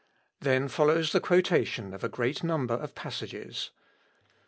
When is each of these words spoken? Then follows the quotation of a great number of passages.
Then 0.39 0.67
follows 0.67 1.11
the 1.11 1.19
quotation 1.19 1.93
of 1.93 2.03
a 2.03 2.09
great 2.09 2.43
number 2.43 2.73
of 2.73 2.95
passages. 2.95 3.69